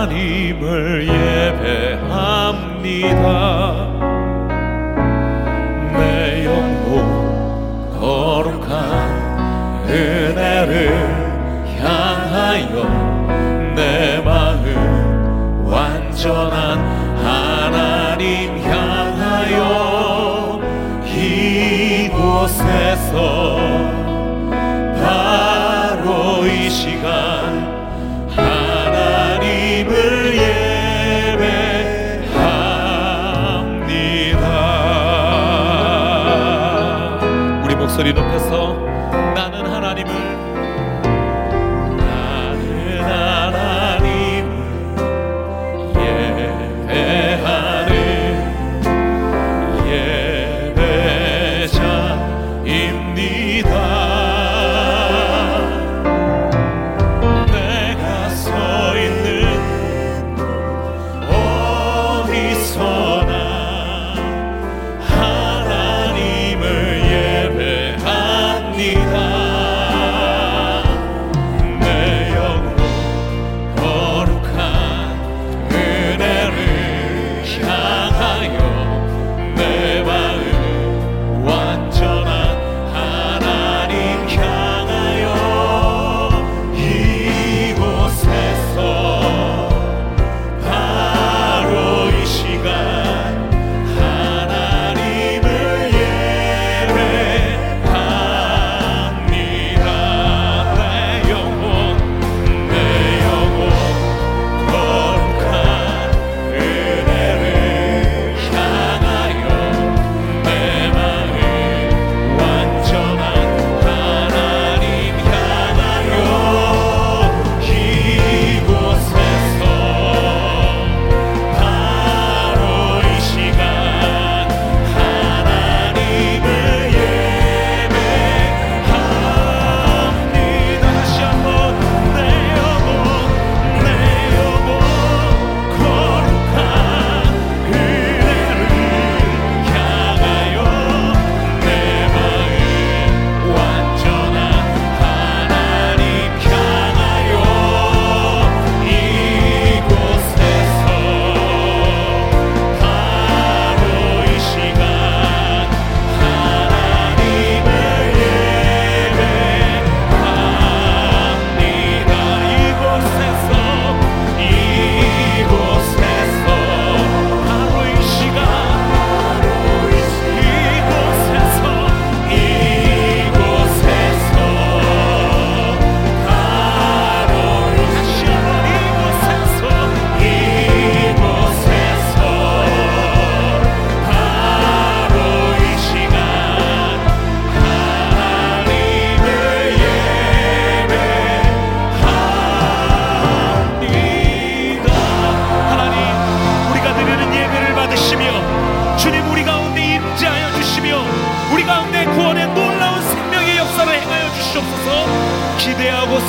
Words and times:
하나님을 0.00 1.06
예배합니다. 2.00 2.30
내 5.92 6.46
영혼 6.46 6.88
거룩한 8.00 8.70
은혜를 9.86 10.72
향하여 11.82 12.74
내 13.74 14.22
마음 14.24 14.64
완전한 15.66 16.78
하나님 17.22 18.58
향하여 18.58 19.58
이곳에서 22.24 23.59
목소리로 38.00 38.22
해서 38.30 38.59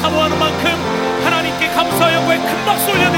사모하는 0.00 0.38
만큼 0.38 0.70
하나님께 1.24 1.68
감사와 1.68 2.14
영광의 2.14 2.38
큰 2.38 2.64
박수 2.64 2.90
올려 2.90 3.09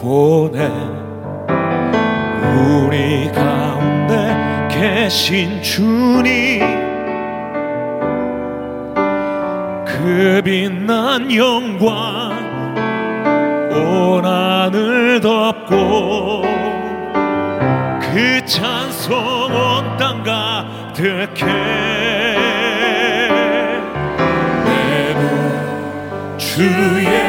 보내. 0.00 0.70
우리 2.56 3.30
가운데 3.32 4.68
계신 4.70 5.62
주님 5.62 6.60
그 9.84 10.40
빛난 10.42 11.30
영광 11.34 12.30
온 13.72 14.24
하늘 14.24 15.20
덮고 15.20 16.42
그 18.00 18.44
찬송 18.46 19.14
온 19.16 19.96
땅 19.98 20.22
가득해. 20.22 21.44
내는 24.64 26.38
주의 26.38 27.19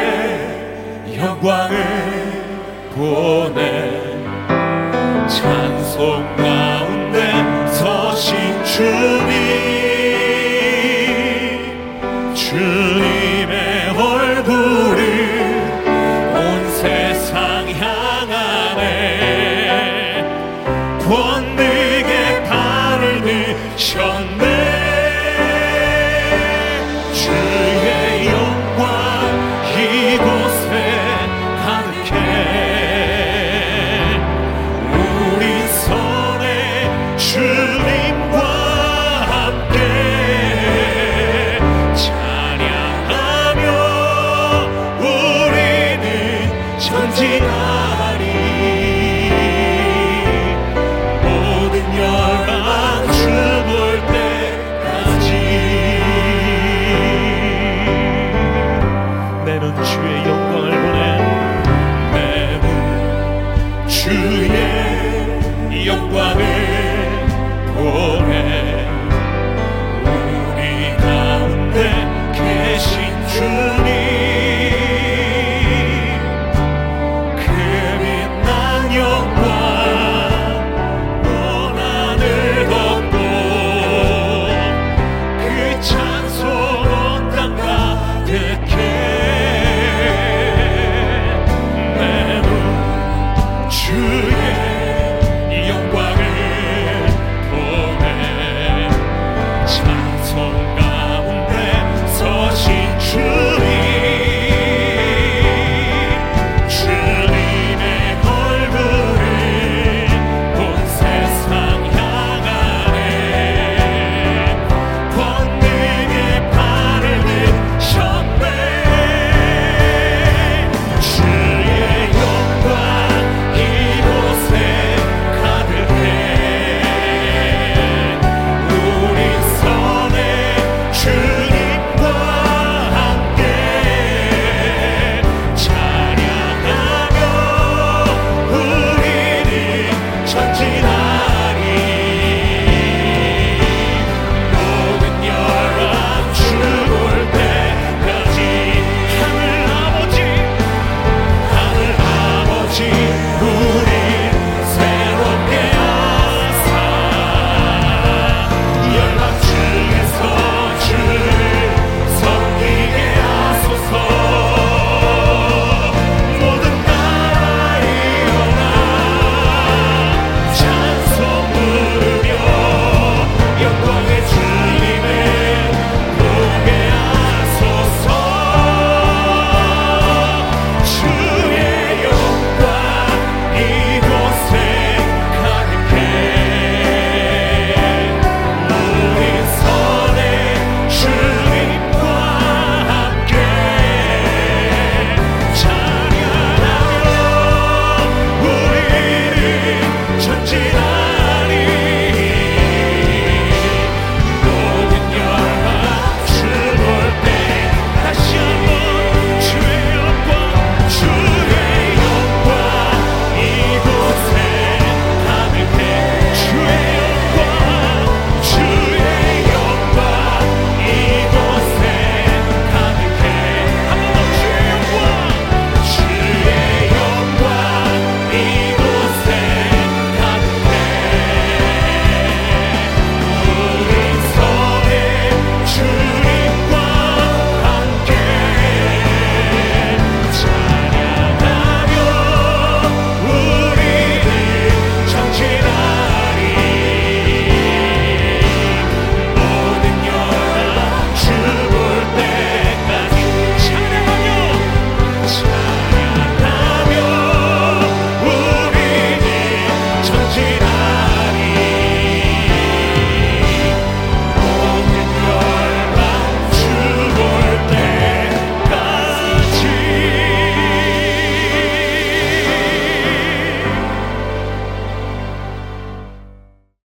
고통 6.02 6.26
가운데 6.36 7.32
서신 7.70 8.34
주님. 8.64 9.22
주님의 12.34 13.90
얼굴을 13.90 15.00
온 16.34 16.70
세상 16.72 17.70
향하네. 17.70 18.80
권능의 21.06 22.44
발을 22.48 23.22
드셨네. 23.22 24.51